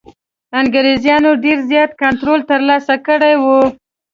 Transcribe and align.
انګرېزانو 0.59 1.31
ډېر 1.43 1.57
زیات 1.69 1.91
کنټرول 2.01 2.39
ترلاسه 2.51 2.95
کړی 3.07 3.35
وو. 3.43 3.61